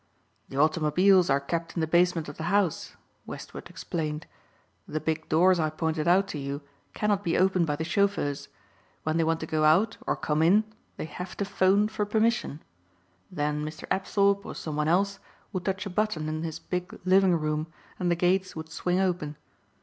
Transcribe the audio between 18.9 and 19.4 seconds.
open.